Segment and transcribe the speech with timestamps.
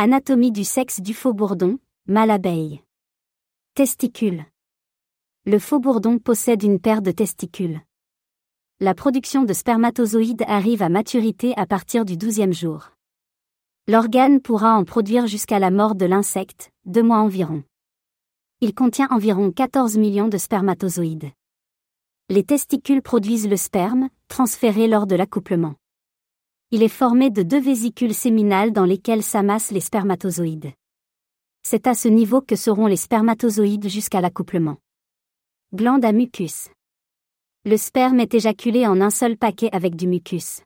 [0.00, 2.84] Anatomie du sexe du faux bourdon, mâle abeille.
[3.74, 4.44] Testicules.
[5.44, 7.80] Le faux bourdon possède une paire de testicules.
[8.78, 12.92] La production de spermatozoïdes arrive à maturité à partir du douzième jour.
[13.88, 17.64] L'organe pourra en produire jusqu'à la mort de l'insecte, deux mois environ.
[18.60, 21.32] Il contient environ 14 millions de spermatozoïdes.
[22.28, 25.74] Les testicules produisent le sperme, transféré lors de l'accouplement.
[26.70, 30.72] Il est formé de deux vésicules séminales dans lesquelles s'amassent les spermatozoïdes.
[31.62, 34.76] C'est à ce niveau que seront les spermatozoïdes jusqu'à l'accouplement.
[35.74, 36.68] Glande à mucus.
[37.64, 40.60] Le sperme est éjaculé en un seul paquet avec du mucus.